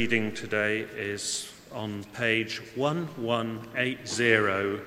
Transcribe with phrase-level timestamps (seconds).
[0.00, 4.80] reading today is on page 1180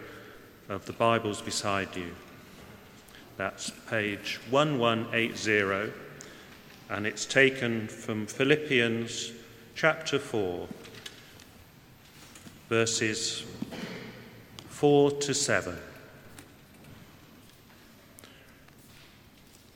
[0.69, 2.15] of the Bibles beside you.
[3.37, 5.93] That's page 1180,
[6.89, 9.33] and it's taken from Philippians
[9.75, 10.67] chapter 4,
[12.67, 13.45] verses
[14.69, 15.77] 4 to 7.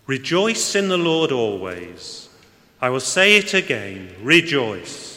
[0.08, 2.28] Rejoice in the Lord always.
[2.82, 5.17] I will say it again rejoice.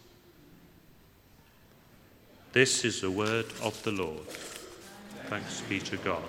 [2.53, 4.27] This is the word of the Lord.
[5.29, 6.21] Thanks be to God.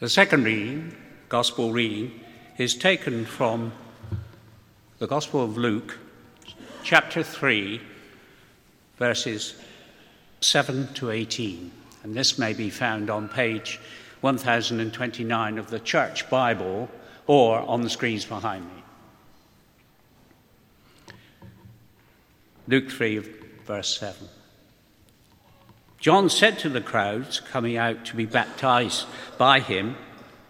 [0.00, 0.94] The second reading,
[1.30, 2.20] Gospel reading,
[2.58, 3.72] is taken from
[4.98, 5.96] the Gospel of Luke,
[6.82, 7.80] chapter 3,
[8.96, 9.54] verses
[10.40, 11.70] 7 to 18.
[12.02, 13.80] And this may be found on page
[14.22, 16.90] 1029 of the Church Bible
[17.26, 18.82] or on the screens behind me.
[22.68, 23.18] Luke 3,
[23.64, 24.28] verse 7.
[25.98, 29.06] John said to the crowds coming out to be baptized
[29.38, 29.96] by him,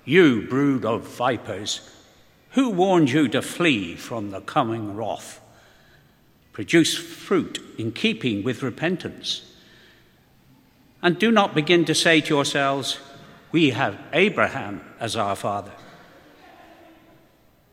[0.04, 1.90] You brood of vipers,
[2.52, 5.41] who warned you to flee from the coming wrath?
[6.52, 9.52] Produce fruit in keeping with repentance.
[11.02, 12.98] And do not begin to say to yourselves,
[13.50, 15.72] We have Abraham as our father.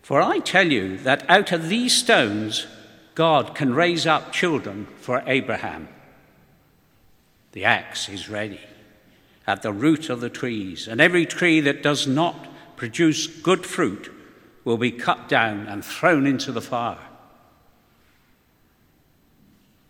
[0.01, 2.66] For I tell you that out of these stones,
[3.13, 5.88] God can raise up children for Abraham.
[7.51, 8.62] The axe is ready
[9.45, 14.12] at the root of the trees, and every tree that does not produce good fruit
[14.63, 17.08] will be cut down and thrown into the fire.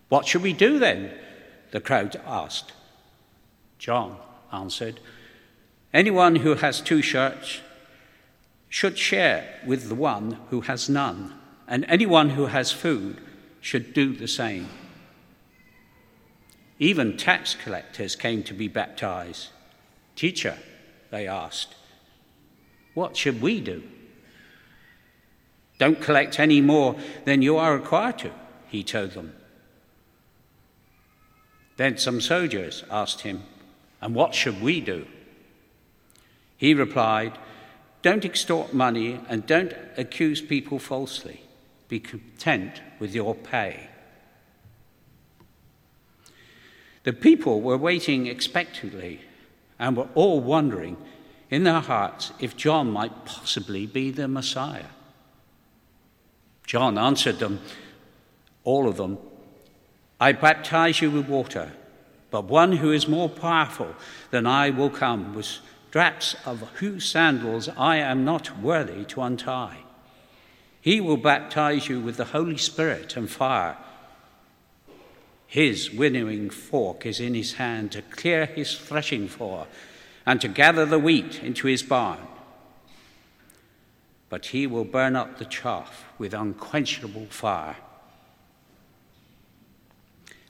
[0.09, 1.11] What should we do then?
[1.71, 2.73] The crowd asked.
[3.77, 4.17] John
[4.51, 4.99] answered,
[5.93, 7.61] Anyone who has two shirts
[8.67, 11.33] should share with the one who has none,
[11.67, 13.21] and anyone who has food
[13.61, 14.67] should do the same.
[16.77, 19.49] Even tax collectors came to be baptized.
[20.15, 20.57] Teacher,
[21.11, 21.75] they asked,
[22.93, 23.83] what should we do?
[25.77, 28.31] Don't collect any more than you are required to,
[28.67, 29.33] he told them.
[31.79, 33.43] Then some soldiers asked him,
[34.01, 35.07] And what should we do?
[36.57, 37.37] He replied,
[38.01, 41.41] Don't extort money and don't accuse people falsely.
[41.87, 43.87] Be content with your pay.
[47.03, 49.21] The people were waiting expectantly
[49.79, 50.97] and were all wondering
[51.49, 54.91] in their hearts if John might possibly be the Messiah.
[56.67, 57.61] John answered them,
[58.65, 59.17] all of them,
[60.19, 61.71] I baptize you with water,
[62.29, 63.95] but one who is more powerful
[64.31, 65.45] than I will come, with
[65.89, 69.77] straps of whose sandals I am not worthy to untie.
[70.81, 73.77] He will baptize you with the Holy Spirit and fire.
[75.47, 79.67] His winnowing fork is in his hand to clear his threshing floor
[80.25, 82.19] and to gather the wheat into his barn.
[84.29, 87.77] But he will burn up the chaff with unquenchable fire.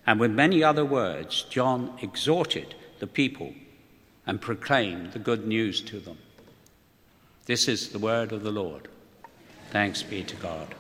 [0.10, 3.54] And with many other words, John exhorted the people
[4.26, 6.18] and proclaimed the good news to them.
[7.46, 8.88] This is the word of the Lord.
[9.70, 10.74] Thanks be to God.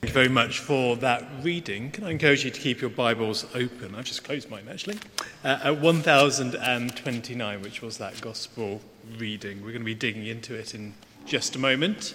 [0.00, 1.90] Thank you very much for that reading.
[1.90, 3.94] Can I encourage you to keep your Bibles open?
[3.94, 4.96] I've just closed mine actually.
[5.44, 8.80] Uh, at 1029, which was that gospel
[9.18, 9.58] reading.
[9.58, 10.94] We're going to be digging into it in
[11.26, 12.14] just a moment.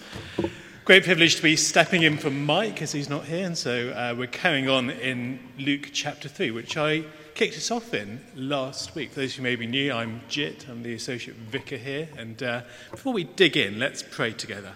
[0.86, 4.14] Great privilege to be stepping in for Mike as he's not here, and so uh,
[4.16, 7.04] we're carrying on in Luke chapter 3, which I
[7.34, 9.10] kicked us off in last week.
[9.10, 12.62] For those who may be new, I'm Jit, I'm the associate vicar here, and uh,
[12.92, 14.74] before we dig in, let's pray together.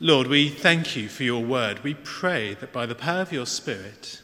[0.00, 1.84] Lord, we thank you for your word.
[1.84, 4.20] We pray that by the power of your Spirit,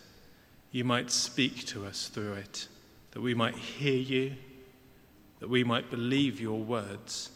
[0.73, 2.67] you might speak to us through it,
[3.13, 4.35] that we might hear you,
[5.39, 7.31] that we might believe your words,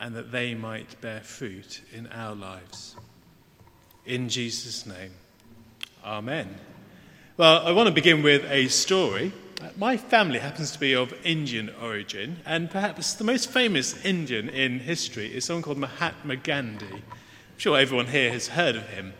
[0.00, 2.96] and that they might bear fruit in our lives.
[4.06, 5.12] In Jesus' name,
[6.04, 6.54] Amen.
[7.36, 9.32] Well, I want to begin with a story.
[9.76, 14.80] My family happens to be of Indian origin, and perhaps the most famous Indian in
[14.80, 16.86] history is someone called Mahatma Gandhi.
[16.86, 19.12] I'm sure everyone here has heard of him.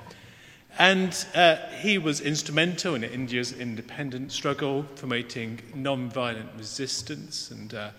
[0.79, 7.91] And uh, he was instrumental in India's independence struggle, promoting non-violent resistance, and uh,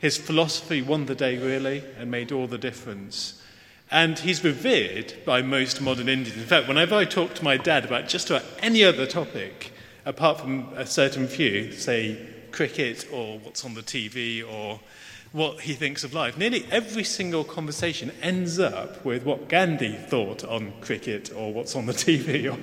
[0.00, 3.42] his philosophy won the day really and made all the difference.
[3.90, 6.36] And he's revered by most modern Indians.
[6.36, 9.72] In fact, whenever I talk to my dad about just about any other topic,
[10.04, 12.18] apart from a certain few, say
[12.50, 14.80] cricket or what's on the TV or
[15.32, 16.38] what he thinks of life.
[16.38, 21.86] Nearly every single conversation ends up with what Gandhi thought on cricket or what's on
[21.86, 22.56] the TV or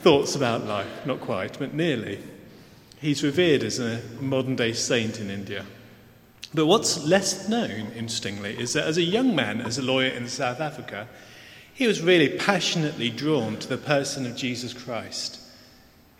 [0.00, 1.06] thoughts about life.
[1.06, 2.20] Not quite, but nearly.
[3.00, 5.64] He's revered as a modern day saint in India.
[6.54, 10.28] But what's less known, interestingly, is that as a young man, as a lawyer in
[10.28, 11.08] South Africa,
[11.74, 15.38] he was really passionately drawn to the person of Jesus Christ.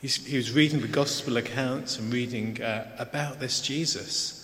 [0.00, 4.38] He's, he was reading the gospel accounts and reading uh, about this Jesus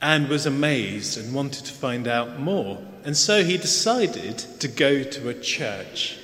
[0.00, 2.78] and was amazed and wanted to find out more.
[3.04, 6.18] And so he decided to go to a church.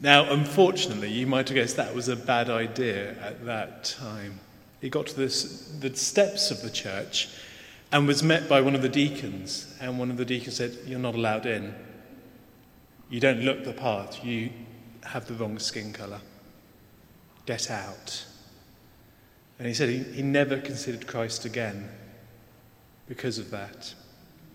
[0.00, 4.40] Now, unfortunately, you might have guessed that was a bad idea at that time.
[4.80, 7.28] He got to this, the steps of the church
[7.92, 9.74] and was met by one of the deacons.
[9.80, 11.74] And one of the deacons said, You're not allowed in.
[13.08, 14.24] You don't look the part.
[14.24, 14.50] You
[15.04, 16.20] have the wrong skin colour.
[17.46, 18.24] Get out.
[19.58, 21.88] And he said he, he never considered Christ again
[23.08, 23.92] because of that.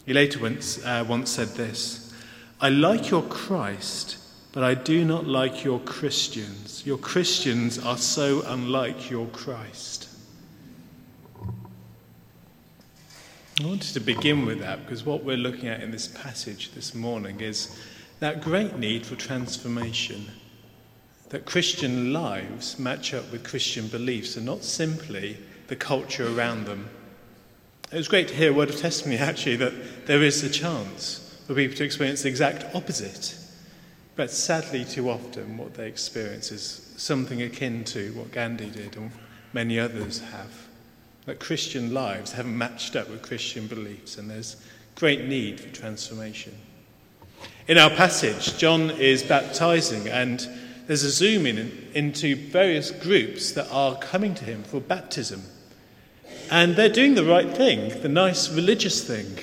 [0.05, 2.13] He later once, uh, once said this
[2.61, 4.17] I like your Christ,
[4.53, 6.83] but I do not like your Christians.
[6.85, 9.94] Your Christians are so unlike your Christ.
[13.61, 16.93] I wanted to begin with that because what we're looking at in this passage this
[16.93, 17.79] morning is
[18.19, 20.25] that great need for transformation.
[21.29, 25.37] That Christian lives match up with Christian beliefs and not simply
[25.67, 26.89] the culture around them.
[27.93, 31.41] It was great to hear a word of testimony, actually, that there is a chance
[31.47, 33.37] for people to experience the exact opposite.
[34.17, 39.11] But sadly, too often, what they experience is something akin to what Gandhi did and
[39.53, 40.64] many others have.
[41.25, 44.57] That Christian lives haven't matched up with Christian beliefs, and there's
[44.95, 46.53] great need for transformation.
[47.67, 50.47] In our passage, John is baptizing, and
[50.87, 55.41] there's a zoom in into various groups that are coming to him for baptism.
[56.51, 59.39] And they're doing the right thing, the nice religious thing.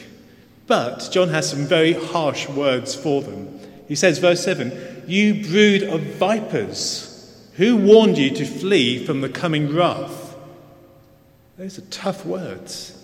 [0.68, 3.58] But John has some very harsh words for them.
[3.88, 9.28] He says, verse 7 You brood of vipers, who warned you to flee from the
[9.28, 10.21] coming wrath?
[11.62, 12.98] Those are tough words.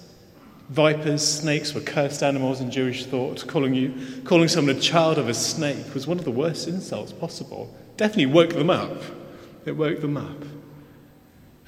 [0.69, 3.47] Vipers, snakes were cursed animals in Jewish thought.
[3.47, 3.95] Calling, you,
[4.25, 7.73] calling someone a child of a snake was one of the worst insults possible.
[7.97, 9.01] Definitely woke them up.
[9.65, 10.43] It woke them up.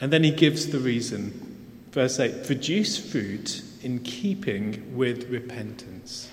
[0.00, 6.28] And then he gives the reason Verse 8 produce fruit in keeping with repentance.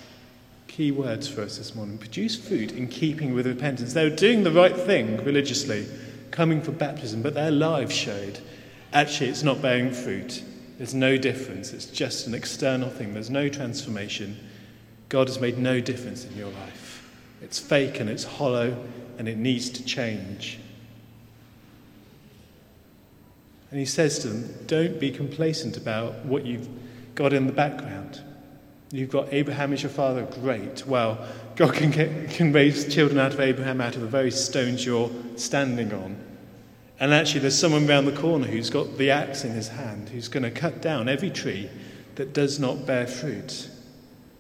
[0.68, 2.00] Key words for us this morning.
[2.00, 3.94] Produce fruit in keeping with repentance.
[3.94, 5.86] They were doing the right thing religiously,
[6.32, 8.40] coming for baptism, but their lives showed
[8.94, 10.44] actually it's not bearing fruit.
[10.78, 11.74] There's no difference.
[11.74, 13.14] It's just an external thing.
[13.14, 14.38] There's no transformation.
[15.10, 17.10] God has made no difference in your life.
[17.42, 18.86] It's fake and it's hollow
[19.18, 20.60] and it needs to change.
[23.72, 26.70] And he says to them, Don't be complacent about what you've
[27.16, 28.22] got in the background.
[28.92, 30.86] You've got Abraham as your father, great.
[30.88, 31.28] Well,
[31.58, 35.12] God can, get, can raise children out of Abraham out of the very stones you're
[35.36, 36.16] standing on.
[37.00, 40.28] And actually, there's someone round the corner who's got the axe in his hand who's
[40.28, 41.70] going to cut down every tree
[42.16, 43.70] that does not bear fruit.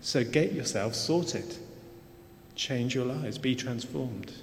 [0.01, 1.57] So get yourself sorted.
[2.55, 3.37] Change your lives.
[3.37, 4.33] Be transformed.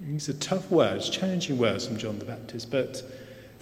[0.00, 3.02] These are tough words, challenging words from John the Baptist, but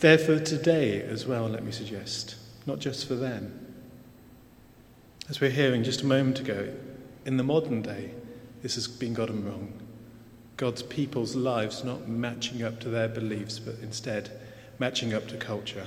[0.00, 3.66] they're for today as well, let me suggest, not just for then.
[5.30, 6.72] As we're hearing just a moment ago,
[7.24, 8.10] in the modern day,
[8.62, 9.72] this has been gotten wrong.
[10.56, 14.30] God's people's lives not matching up to their beliefs, but instead
[14.78, 15.86] matching up to culture.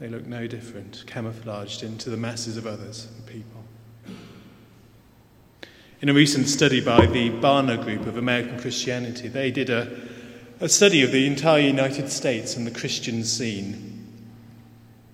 [0.00, 3.64] They look no different, camouflaged into the masses of others and people.
[6.02, 9.98] In a recent study by the Barna Group of American Christianity, they did a,
[10.60, 13.96] a study of the entire United States and the Christian scene.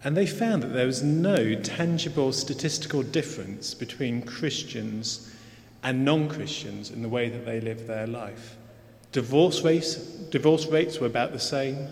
[0.03, 5.33] And they found that there was no tangible statistical difference between Christians
[5.83, 8.57] and non Christians in the way that they live their life.
[9.11, 11.89] Divorce rates, divorce rates were about the same,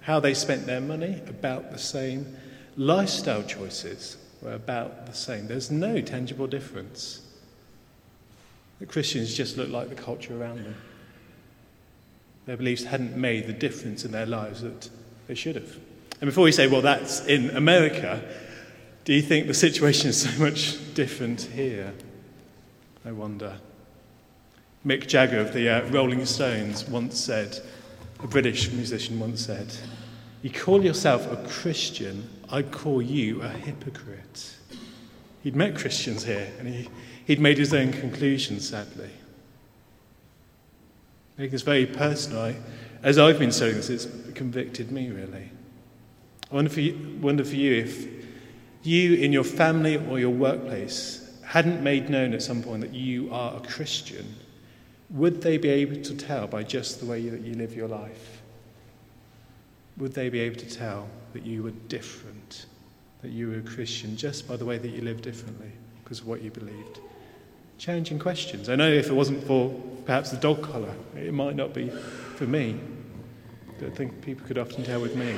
[0.00, 2.36] how they spent their money, about the same,
[2.76, 5.46] lifestyle choices were about the same.
[5.46, 7.20] There's no tangible difference.
[8.80, 10.74] that Christians just looked like the culture around them.
[12.46, 14.90] Their beliefs hadn't made the difference in their lives that
[15.28, 15.76] they should have.
[16.20, 18.22] And before you say, well, that's in America,
[19.04, 21.92] do you think the situation is so much different here?
[23.04, 23.58] I wonder.
[24.86, 27.58] Mick Jagger of the uh, Rolling Stones once said,
[28.22, 29.74] a British musician once said,
[30.42, 34.56] You call yourself a Christian, I'd call you a hypocrite.
[35.42, 36.88] He'd met Christians here and he,
[37.26, 39.10] he'd made his own conclusions, sadly.
[41.36, 42.42] I think it's very personal.
[42.42, 42.56] I,
[43.02, 45.50] as I've been studying this, it's convicted me, really.
[46.50, 48.06] I wonder for, you, wonder for you if
[48.84, 51.21] you in your family or your workplace
[51.52, 54.36] hadn't made known at some point that you are a Christian,
[55.10, 58.40] would they be able to tell by just the way that you live your life?
[59.98, 62.64] Would they be able to tell that you were different,
[63.20, 65.70] that you were a Christian just by the way that you live differently
[66.02, 67.00] because of what you believed?
[67.76, 68.70] Challenging questions.
[68.70, 72.46] I know if it wasn't for perhaps the dog collar, it might not be for
[72.46, 72.80] me.
[73.84, 75.36] I think people could often tell with me.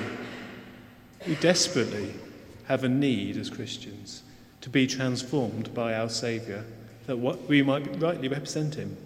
[1.27, 2.15] We desperately
[2.67, 4.23] have a need as Christians
[4.65, 6.65] to be transformed by our Saviour,
[7.07, 8.97] that what we might rightly represent Him,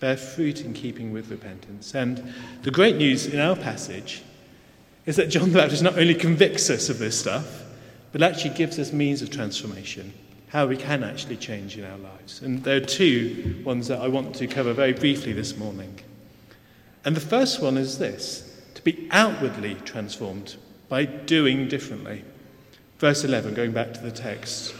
[0.00, 1.94] bear fruit in keeping with repentance.
[1.94, 4.24] And the great news in our passage
[5.06, 7.62] is that John the Baptist not only convicts us of this stuff,
[8.10, 10.12] but actually gives us means of transformation
[10.48, 12.42] how we can actually change in our lives.
[12.42, 16.00] And there are two ones that I want to cover very briefly this morning.
[17.04, 20.56] And the first one is this to be outwardly transformed
[20.88, 22.24] by doing differently.
[23.02, 24.72] Verse 11, going back to the text.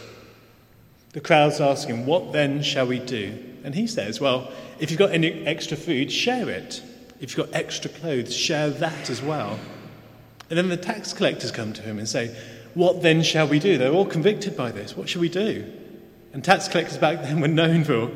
[1.11, 3.37] The crowd's asking, What then shall we do?
[3.65, 4.49] And he says, Well,
[4.79, 6.81] if you've got any extra food, share it.
[7.19, 9.59] If you've got extra clothes, share that as well.
[10.49, 12.33] And then the tax collectors come to him and say,
[12.75, 13.77] what then shall we do?
[13.77, 14.95] They're all convicted by this.
[14.95, 15.69] What shall we do?
[16.31, 18.09] And tax collectors back then were known for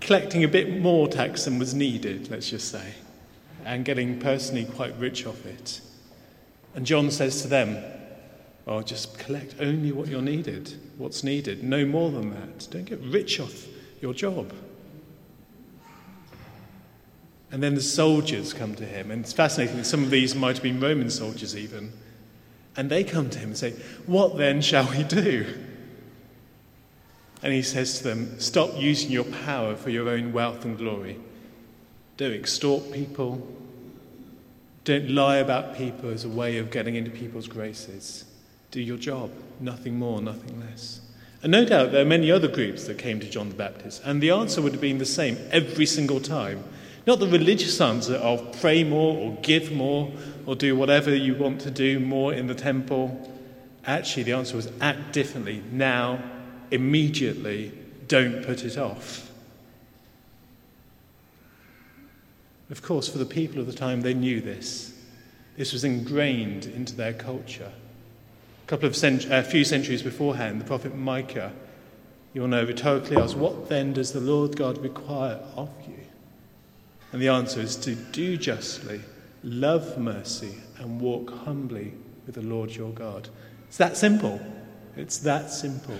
[0.00, 2.94] collecting a bit more tax than was needed, let's just say,
[3.66, 5.82] and getting personally quite rich off it.
[6.74, 7.84] And John says to them,
[8.66, 12.66] Oh, just collect only what you're needed, what's needed, no more than that.
[12.70, 13.66] Don't get rich off
[14.00, 14.52] your job.
[17.50, 20.56] And then the soldiers come to him, and it's fascinating that some of these might
[20.56, 21.92] have been Roman soldiers even.
[22.76, 23.74] And they come to him and say,
[24.06, 25.46] What then shall we do?
[27.42, 31.20] And he says to them, Stop using your power for your own wealth and glory.
[32.16, 33.46] Don't extort people.
[34.84, 38.24] Don't lie about people as a way of getting into people's graces.
[38.74, 41.00] Do your job, nothing more, nothing less.
[41.44, 44.20] And no doubt there are many other groups that came to John the Baptist, and
[44.20, 46.64] the answer would have been the same every single time.
[47.06, 50.10] Not the religious answer of pray more or give more
[50.44, 53.30] or do whatever you want to do more in the temple.
[53.86, 56.20] Actually, the answer was act differently now,
[56.72, 57.70] immediately,
[58.08, 59.30] don't put it off.
[62.70, 64.98] Of course, for the people of the time, they knew this.
[65.56, 67.70] This was ingrained into their culture.
[68.64, 71.52] A couple of cent- a few centuries beforehand, the prophet Micah,
[72.32, 75.98] you'll know rhetorically asks, What then does the Lord God require of you?
[77.12, 79.02] And the answer is to do justly,
[79.42, 81.92] love mercy, and walk humbly
[82.24, 83.28] with the Lord your God.
[83.68, 84.40] It's that simple.
[84.96, 85.98] It's that simple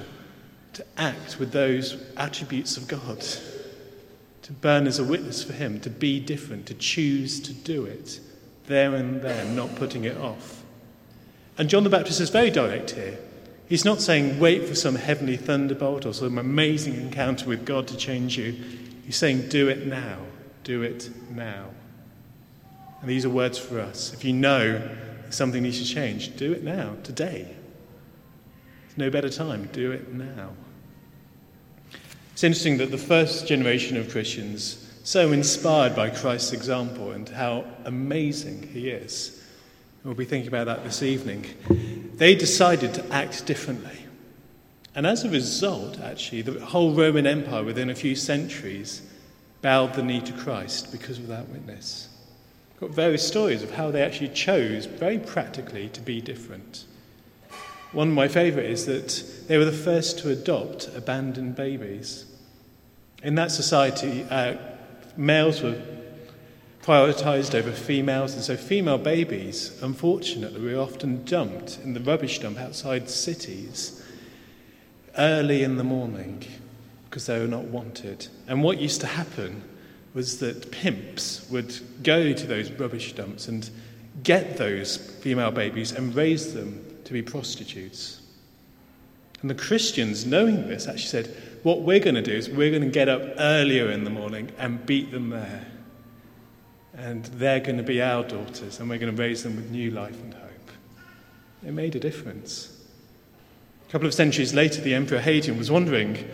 [0.72, 3.24] to act with those attributes of God,
[4.42, 8.20] to burn as a witness for Him, to be different, to choose to do it
[8.66, 10.63] there and then, not putting it off.
[11.56, 13.18] And John the Baptist is very direct here.
[13.68, 17.96] He's not saying, wait for some heavenly thunderbolt or some amazing encounter with God to
[17.96, 18.52] change you.
[19.04, 20.18] He's saying, do it now.
[20.64, 21.70] Do it now.
[23.00, 24.12] And these are words for us.
[24.12, 24.88] If you know
[25.30, 27.54] something needs to change, do it now, today.
[28.86, 29.68] There's no better time.
[29.72, 30.50] Do it now.
[32.32, 37.64] It's interesting that the first generation of Christians, so inspired by Christ's example and how
[37.84, 39.43] amazing he is,
[40.04, 41.46] we'll be thinking about that this evening,
[42.16, 44.06] they decided to act differently.
[44.94, 49.02] And as a result, actually, the whole Roman Empire within a few centuries
[49.62, 52.08] bowed the knee to Christ because of that witness.
[52.78, 56.84] Got various stories of how they actually chose, very practically, to be different.
[57.92, 62.26] One of my favourite is that they were the first to adopt abandoned babies.
[63.22, 64.56] In that society, uh,
[65.16, 65.80] males were
[66.84, 72.58] prioritised over females, and so female babies, unfortunately, were often dumped in the rubbish dump
[72.58, 74.04] outside cities
[75.16, 76.44] early in the morning
[77.08, 78.28] because they were not wanted.
[78.48, 79.62] And what used to happen
[80.12, 83.70] was that pimps would go to those rubbish dumps and
[84.22, 88.20] get those female babies and raise them to be prostitutes.
[89.40, 92.82] And the Christians, knowing this, actually said, What we're going to do is we're going
[92.82, 95.66] to get up earlier in the morning and beat them there.
[96.96, 99.90] And they're going to be our daughters, and we're going to raise them with new
[99.90, 100.70] life and hope.
[101.66, 102.70] It made a difference.
[103.88, 106.28] A couple of centuries later, the Emperor Hadrian was wondering,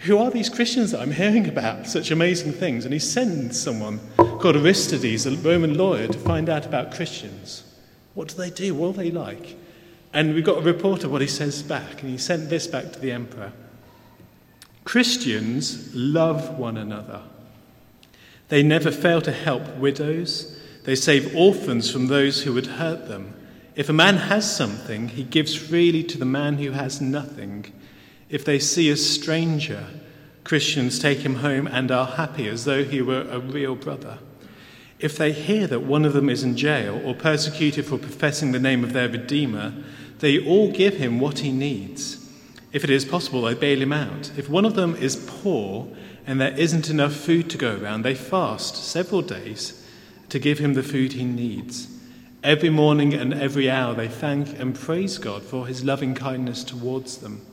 [0.00, 1.86] Who are these Christians that I'm hearing about?
[1.86, 2.84] Such amazing things.
[2.84, 7.64] And he sends someone called Aristides, a Roman lawyer, to find out about Christians.
[8.14, 8.74] What do they do?
[8.74, 9.56] What are they like?
[10.12, 12.92] And we've got a report of what he says back, and he sent this back
[12.92, 13.52] to the emperor.
[14.84, 17.22] Christians love one another.
[18.50, 20.56] They never fail to help widows.
[20.84, 23.34] They save orphans from those who would hurt them.
[23.76, 27.72] If a man has something, he gives freely to the man who has nothing.
[28.28, 29.86] If they see a stranger,
[30.42, 34.18] Christians take him home and are happy as though he were a real brother.
[34.98, 38.58] If they hear that one of them is in jail or persecuted for professing the
[38.58, 39.72] name of their Redeemer,
[40.18, 42.28] they all give him what he needs.
[42.72, 44.32] If it is possible, they bail him out.
[44.36, 45.88] If one of them is poor
[46.26, 49.86] and there isn't enough food to go around, they fast several days
[50.28, 51.88] to give him the food he needs.
[52.42, 57.18] Every morning and every hour they thank and praise God for his loving kindness towards
[57.18, 57.44] them.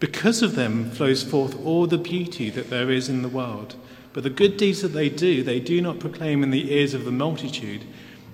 [0.00, 3.76] Because of them flows forth all the beauty that there is in the world.
[4.12, 7.04] But the good deeds that they do, they do not proclaim in the ears of
[7.04, 7.84] the multitude,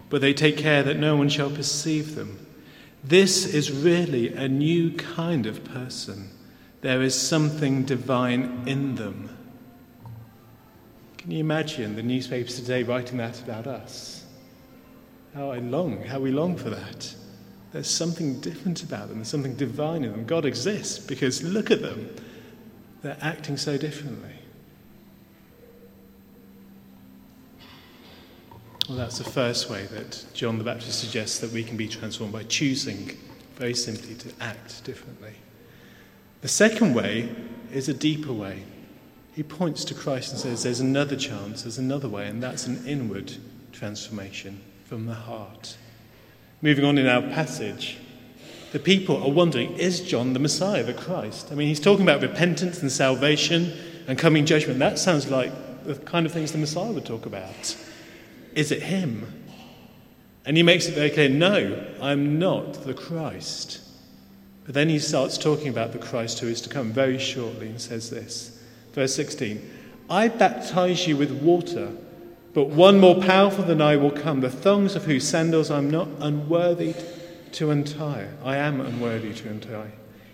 [0.09, 2.45] but they take care that no one shall perceive them.
[3.05, 6.31] This is really a new kind of person.
[6.81, 9.37] There is something divine in them.
[11.21, 14.25] Can you imagine the newspapers today writing that about us?
[15.35, 17.15] How I long, how we long for that.
[17.73, 20.25] There's something different about them, there's something divine in them.
[20.25, 22.09] God exists because look at them.
[23.03, 24.33] They're acting so differently.
[28.89, 32.33] Well, that's the first way that John the Baptist suggests that we can be transformed
[32.33, 33.15] by choosing,
[33.57, 35.35] very simply, to act differently.
[36.41, 37.29] The second way
[37.71, 38.65] is a deeper way.
[39.33, 42.85] He points to Christ and says, There's another chance, there's another way, and that's an
[42.87, 43.33] inward
[43.73, 45.77] transformation from the heart.
[46.63, 47.99] Moving on in our passage,
[48.73, 51.49] the people are wondering, Is John the Messiah, the Christ?
[51.51, 53.73] I mean, he's talking about repentance and salvation
[54.07, 54.79] and coming judgment.
[54.79, 55.53] That sounds like
[55.85, 57.77] the kind of things the Messiah would talk about.
[58.55, 59.45] Is it him?
[60.45, 63.81] And he makes it very clear no, I'm not the Christ.
[64.65, 67.81] But then he starts talking about the Christ who is to come very shortly and
[67.81, 68.60] says this.
[68.93, 71.93] Verse 16 I baptize you with water,
[72.53, 76.09] but one more powerful than I will come, the thongs of whose sandals I'm not
[76.19, 76.95] unworthy
[77.53, 78.29] to untie.
[78.43, 79.93] I am unworthy to untie.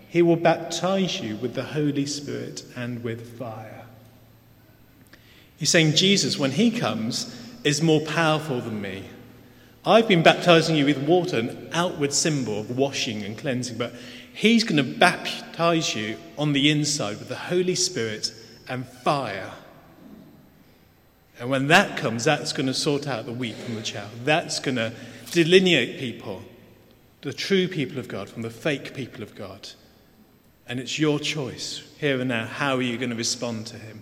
[0.09, 3.85] He will baptize you with the Holy Spirit and with fire.
[5.57, 9.03] He's saying Jesus, when he comes, is more powerful than me.
[9.85, 13.93] I've been baptizing you with water, an outward symbol of washing and cleansing, but
[14.37, 18.31] He's going to baptize you on the inside with the Holy Spirit
[18.69, 19.51] and fire.
[21.39, 24.11] And when that comes, that's going to sort out the wheat from the chaff.
[24.23, 24.93] That's going to
[25.31, 26.41] delineate people,
[27.21, 29.69] the true people of God, from the fake people of God.
[30.67, 34.01] And it's your choice, here and now, how are you going to respond to Him?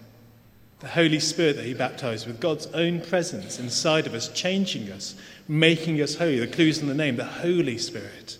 [0.80, 5.16] the Holy Spirit that He baptized with, God's own presence inside of us, changing us,
[5.48, 6.40] making us holy.
[6.40, 8.38] The clues in the name, the Holy Spirit.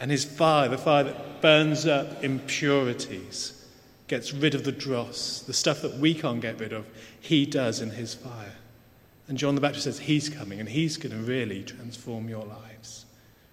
[0.00, 3.55] And His fire, the fire that burns up impurities,
[4.08, 6.86] gets rid of the dross, the stuff that we can't get rid of,
[7.20, 8.56] He does in His fire.
[9.28, 13.06] And John the Baptist says He's coming and He's going to really transform your lives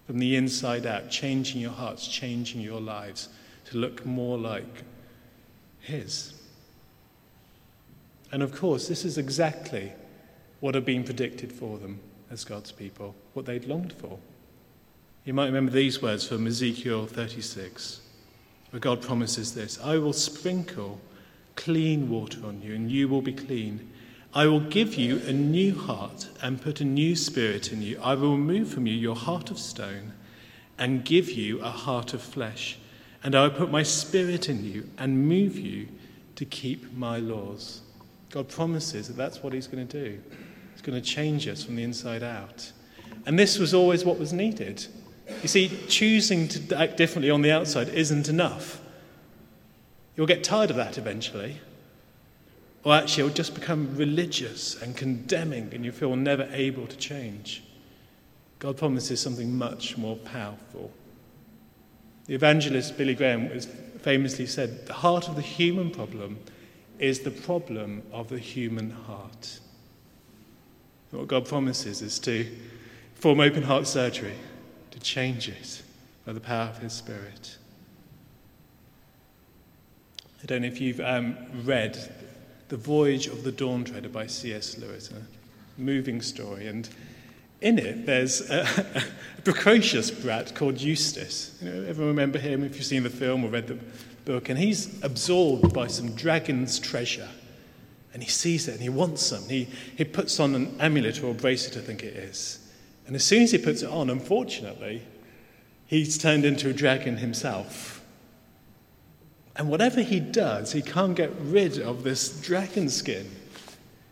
[0.06, 3.30] from the inside out, changing your hearts, changing your lives
[3.66, 4.84] to look more like
[5.80, 6.34] His.
[8.32, 9.94] And of course, this is exactly
[10.60, 12.00] what had been predicted for them
[12.32, 14.18] as God's people, what they'd longed for.
[15.24, 18.02] You might remember these words from Ezekiel 36,
[18.74, 21.00] where God promises this I will sprinkle
[21.56, 23.92] clean water on you, and you will be clean.
[24.34, 28.00] I will give you a new heart and put a new spirit in you.
[28.02, 30.14] I will remove from you your heart of stone
[30.80, 32.80] and give you a heart of flesh.
[33.24, 35.88] And I will put my spirit in you and move you
[36.38, 37.82] to keep my laws.
[38.32, 40.20] God promises that that's what He's going to do.
[40.72, 42.72] He's going to change us from the inside out.
[43.28, 44.88] And this was always what was needed.
[45.42, 48.82] You see, choosing to act differently on the outside isn't enough.
[50.16, 51.60] You'll get tired of that eventually.
[52.84, 57.64] Or actually, you'll just become religious and condemning, and you feel never able to change.
[58.60, 60.92] God promises something much more powerful.
[62.26, 63.50] The evangelist Billy Graham
[64.00, 66.40] famously said, The heart of the human problem
[67.00, 69.60] is the problem of the human heart.
[71.12, 72.50] What God promises is to
[73.16, 74.36] form open heart surgery,
[75.04, 75.82] change it
[76.26, 77.58] by the power of His Spirit.
[80.42, 81.98] I don't know if you've um, read
[82.68, 84.78] The Voyage of the Dawn Treader by C.S.
[84.78, 86.68] Lewis, a moving story.
[86.68, 86.89] And
[87.62, 89.06] in it, there's a,
[89.38, 91.58] a precocious brat called Eustace.
[91.62, 93.80] You know, everyone remember him if you've seen the film or read the
[94.26, 94.50] book?
[94.50, 97.30] And he's absorbed by some dragon's treasure.
[98.13, 99.44] And he sees it and he wants some.
[99.48, 102.60] He, he puts on an amulet or a bracelet, I think it is.
[103.06, 105.04] And as soon as he puts it on, unfortunately,
[105.86, 108.04] he's turned into a dragon himself.
[109.56, 113.30] And whatever he does, he can't get rid of this dragon skin.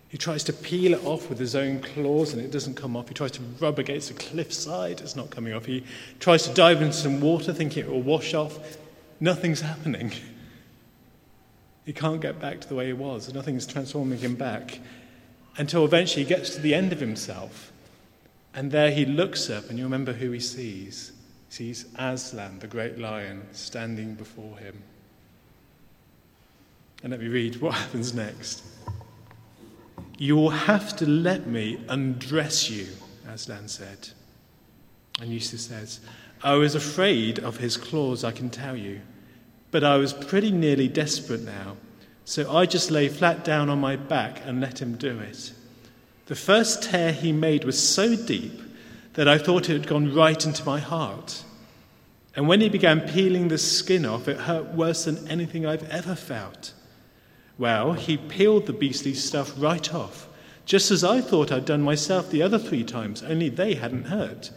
[0.10, 3.08] He tries to peel it off with his own claws and it doesn't come off.
[3.08, 5.66] He tries to rub against a cliffside, it's not coming off.
[5.66, 5.86] He
[6.20, 8.78] tries to dive into some water thinking it will wash off.
[9.20, 10.12] Nothing's happening.
[11.84, 13.34] He can't get back to the way he was.
[13.34, 14.80] Nothing's transforming him back
[15.58, 17.71] until eventually he gets to the end of himself.
[18.54, 21.14] And there he looks up, and you remember who he sees.
[21.50, 24.84] He sees Aslan, the great lion, standing before him.
[27.04, 28.64] And let me read what happens next.
[30.18, 32.88] You will have to let me undress you,
[33.28, 34.10] Aslan said.
[35.20, 36.00] And Eustace says,
[36.44, 39.02] I was afraid of his claws, I can tell you,
[39.72, 41.78] but I was pretty nearly desperate now,
[42.26, 45.54] so I just lay flat down on my back and let him do it.
[46.32, 48.58] The first tear he made was so deep
[49.16, 51.44] that I thought it had gone right into my heart.
[52.38, 56.16] And when he began peeling the skin off, it hurt worse than anything I've ever
[56.16, 56.72] felt.
[57.58, 60.30] Well, he peeled the beastly stuff right off,
[60.64, 64.52] just as I thought I'd done myself the other three times, only they hadn't hurt.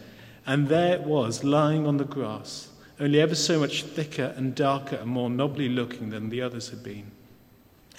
[0.47, 2.69] And there it was, lying on the grass,
[3.01, 6.83] only ever so much thicker and darker and more knobbly looking than the others had
[6.83, 7.11] been.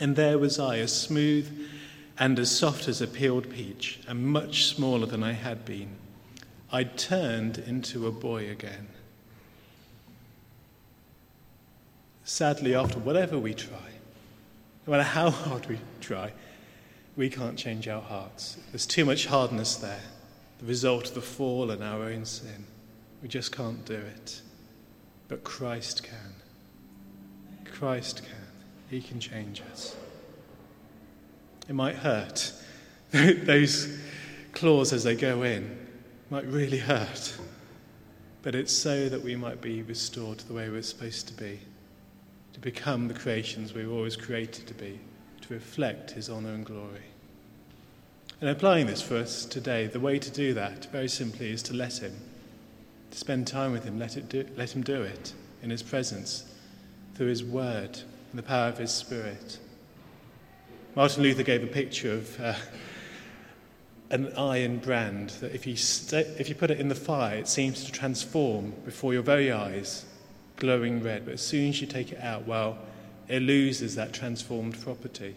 [0.00, 1.52] And there was I, as smooth
[2.18, 5.96] and as soft as a peeled peach, and much smaller than I had been.
[6.72, 8.88] I'd turned into a boy again.
[12.24, 13.90] Sadly, after whatever we try,
[14.86, 16.32] no matter how hard we try,
[17.16, 18.56] we can't change our hearts.
[18.72, 20.02] There's too much hardness there,
[20.58, 22.66] the result of the fall and our own sin.
[23.22, 24.40] We just can't do it.
[25.28, 26.34] But Christ can.
[27.64, 28.46] Christ can.
[28.90, 29.96] He can change us.
[31.68, 32.52] It might hurt.
[33.10, 33.98] Those
[34.52, 35.76] claws as they go in
[36.30, 37.36] might really hurt.
[38.42, 41.60] But it's so that we might be restored to the way we're supposed to be
[42.56, 44.98] to become the creations we were always created to be,
[45.42, 47.02] to reflect His honour and glory.
[48.40, 51.74] And applying this for us today, the way to do that, very simply, is to
[51.74, 52.14] let Him,
[53.10, 56.50] to spend time with Him, let, it do, let Him do it in His presence,
[57.14, 58.00] through His Word
[58.30, 59.58] and the power of His Spirit.
[60.96, 62.54] Martin Luther gave a picture of uh,
[64.08, 67.48] an iron brand that if you, st- if you put it in the fire, it
[67.48, 70.06] seems to transform before your very eyes
[70.56, 72.78] glowing red, but as soon as you take it out, well,
[73.28, 75.36] it loses that transformed property.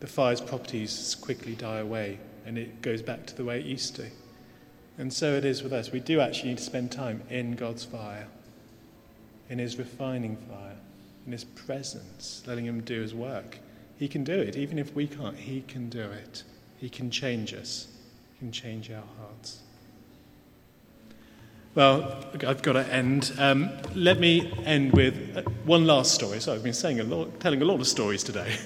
[0.00, 3.96] The fire's properties quickly die away and it goes back to the way it used
[3.96, 4.10] to.
[4.98, 5.90] And so it is with us.
[5.90, 8.26] We do actually need to spend time in God's fire,
[9.48, 10.76] in His refining fire,
[11.24, 13.58] in His presence, letting Him do His work.
[13.98, 14.56] He can do it.
[14.56, 16.42] Even if we can't, He can do it.
[16.78, 17.88] He can change us,
[18.32, 19.60] He can change our hearts.
[21.74, 23.34] Well, I've got to end.
[23.38, 26.40] Um, let me end with one last story.
[26.40, 28.56] So I've been saying a lot, telling a lot of stories today.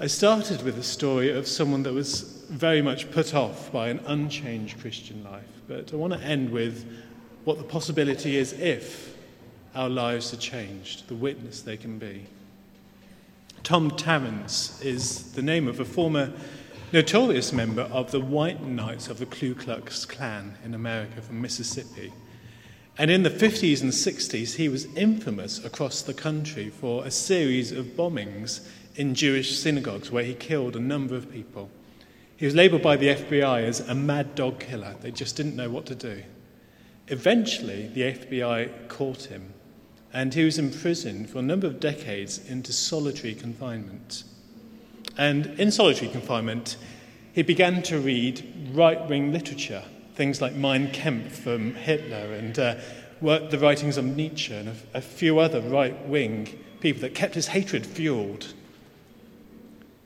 [0.00, 4.00] I started with a story of someone that was very much put off by an
[4.06, 5.42] unchanged Christian life.
[5.66, 6.84] But I want to end with
[7.42, 9.16] what the possibility is if
[9.74, 12.26] our lives are changed, the witness they can be.
[13.64, 16.34] Tom Tarrants is the name of a former
[16.92, 22.12] notorious member of the White Knights of the Ku Klux Klan in America from Mississippi.
[22.98, 27.72] And in the 50s and 60s, he was infamous across the country for a series
[27.72, 31.70] of bombings in Jewish synagogues where he killed a number of people.
[32.36, 34.94] He was labeled by the FBI as a mad dog killer.
[35.00, 36.22] They just didn't know what to do.
[37.08, 39.53] Eventually, the FBI caught him,
[40.14, 44.22] and he was imprisoned for a number of decades into solitary confinement.
[45.18, 46.76] And in solitary confinement,
[47.32, 49.82] he began to read right wing literature,
[50.14, 52.76] things like Mein Kampf from Hitler and uh,
[53.20, 57.48] the writings of Nietzsche and a, a few other right wing people that kept his
[57.48, 58.54] hatred fueled.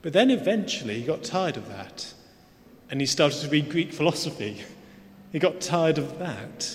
[0.01, 2.15] But then eventually he got tired of that
[2.91, 4.65] and he started to read Greek philosophy.
[5.31, 6.75] He got tired of that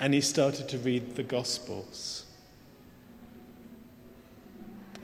[0.00, 2.23] and he started to read the Gospels.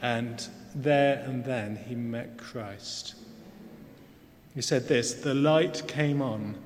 [0.02, 3.14] And there and then he met Christ.
[4.54, 6.56] He said this The light came on.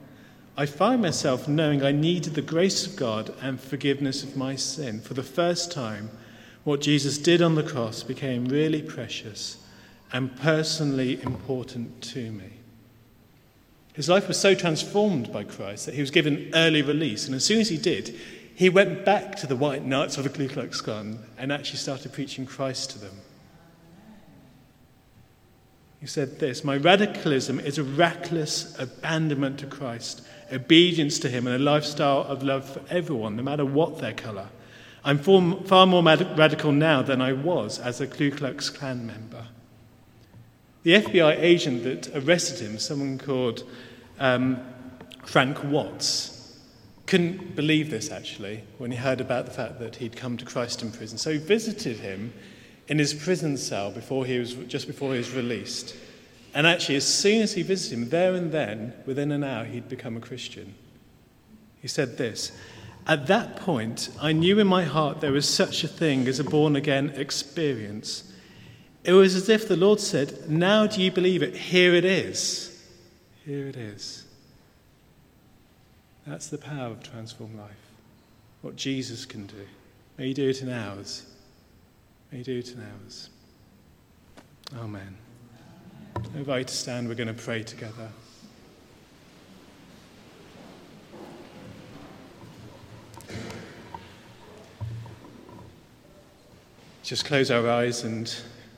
[0.57, 5.01] I find myself knowing I needed the grace of God and forgiveness of my sin
[5.01, 6.11] for the first time
[6.65, 9.59] What Jesus did on the cross became really precious
[10.13, 12.53] and personally important to me.
[13.93, 17.45] His life was so transformed by Christ that he was given early release, and as
[17.45, 18.19] soon as he did,
[18.55, 22.13] he went back to the white knights of the Ku Klux Klan and actually started
[22.13, 23.15] preaching Christ to them.
[26.01, 31.57] He said this My radicalism is a reckless abandonment to Christ, obedience to Him, and
[31.57, 34.49] a lifestyle of love for everyone, no matter what their colour.
[35.03, 39.47] I'm far more radical now than I was as a Ku Klux Klan member.
[40.83, 43.65] The FBI agent that arrested him, someone called
[44.21, 44.61] um,
[45.25, 46.34] Frank Watts,
[47.07, 50.83] couldn't believe this actually when he heard about the fact that he'd come to Christ
[50.83, 51.19] in prison.
[51.19, 52.33] So he visited him
[52.89, 55.97] in his prison cell before he was, just before he was released.
[56.55, 59.89] And actually, as soon as he visited him, there and then, within an hour, he'd
[59.89, 60.75] become a Christian.
[61.83, 62.53] He said this
[63.07, 66.45] at that point, I knew in my heart there was such a thing as a
[66.45, 68.33] born again experience.
[69.05, 71.55] It was as if the Lord said, Now do you believe it?
[71.55, 72.83] Here it is.
[73.45, 74.24] Here it is.
[76.27, 77.71] That's the power of transformed life.
[78.63, 79.67] What Jesus can do.
[80.17, 81.27] May He do it in ours.
[82.31, 83.31] May He do it in ours.
[84.77, 85.17] Amen.
[86.17, 87.09] I invite you to stand.
[87.09, 88.09] We're going to pray together.
[97.05, 98.35] just close our eyes and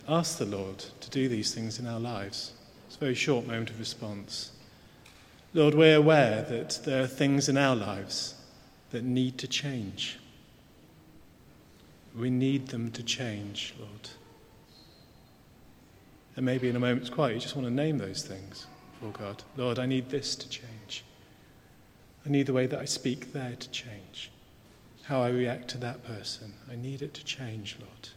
[0.09, 2.55] ask the Lord to do these things in our lives.
[2.89, 4.51] It's a very short moment of response.
[5.57, 8.35] Lord, we're aware that there are things in our lives
[8.91, 10.19] that need to change.
[12.15, 14.11] We need them to change, Lord.
[16.37, 18.67] And maybe in a moment's quiet, you just want to name those things
[19.01, 19.45] for God.
[19.57, 21.05] Lord, I need this to change.
[22.27, 24.31] I need the way that I speak there to change.
[25.05, 26.53] How I react to that person.
[26.71, 28.11] I need it to change, Lord.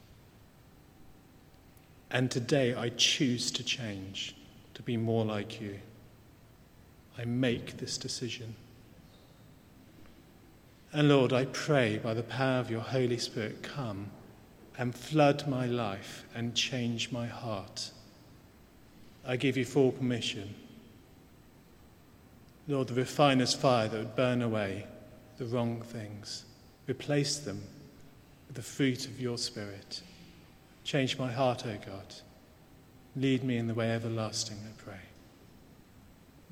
[2.12, 4.36] And today I choose to change,
[4.74, 5.80] to be more like you.
[7.20, 8.56] I make this decision.
[10.94, 14.10] And Lord, I pray by the power of your Holy Spirit, come
[14.78, 17.92] and flood my life and change my heart.
[19.28, 20.56] I give you full permission.
[22.70, 24.88] Lord, the refiner's fire that would burn away
[25.38, 26.46] the wrong things,
[26.88, 27.62] replace them
[28.48, 30.02] with the fruit of your Spirit.
[30.86, 32.16] Change my heart, O God.
[33.16, 35.09] Lead me in the way everlasting, I pray.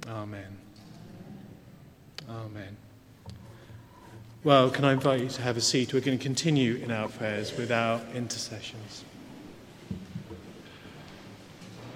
[0.05, 0.57] Amen.
[2.29, 2.77] Amen.
[4.43, 5.93] Well, can I invite you to have a seat?
[5.93, 9.03] We're going to continue in our prayers with our intercessions.